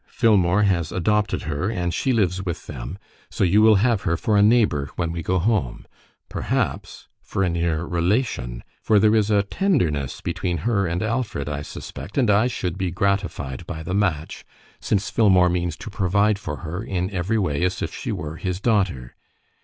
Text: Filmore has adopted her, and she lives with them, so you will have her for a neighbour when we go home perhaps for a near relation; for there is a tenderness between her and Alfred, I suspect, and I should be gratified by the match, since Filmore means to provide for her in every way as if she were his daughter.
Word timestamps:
Filmore 0.09 0.63
has 0.63 0.91
adopted 0.91 1.43
her, 1.43 1.69
and 1.69 1.93
she 1.93 2.11
lives 2.11 2.41
with 2.43 2.65
them, 2.65 2.97
so 3.29 3.43
you 3.43 3.61
will 3.61 3.75
have 3.75 4.01
her 4.01 4.17
for 4.17 4.35
a 4.35 4.41
neighbour 4.41 4.89
when 4.95 5.11
we 5.11 5.21
go 5.21 5.37
home 5.37 5.85
perhaps 6.27 7.07
for 7.21 7.43
a 7.43 7.49
near 7.49 7.83
relation; 7.85 8.63
for 8.81 8.97
there 8.97 9.13
is 9.13 9.29
a 9.29 9.43
tenderness 9.43 10.19
between 10.19 10.57
her 10.65 10.87
and 10.87 11.03
Alfred, 11.03 11.47
I 11.47 11.61
suspect, 11.61 12.17
and 12.17 12.31
I 12.31 12.47
should 12.47 12.79
be 12.79 12.89
gratified 12.89 13.67
by 13.67 13.83
the 13.83 13.93
match, 13.93 14.43
since 14.79 15.11
Filmore 15.11 15.51
means 15.51 15.77
to 15.77 15.91
provide 15.91 16.39
for 16.39 16.55
her 16.65 16.83
in 16.83 17.11
every 17.11 17.37
way 17.37 17.63
as 17.63 17.83
if 17.83 17.93
she 17.93 18.11
were 18.11 18.37
his 18.37 18.59
daughter. 18.59 19.15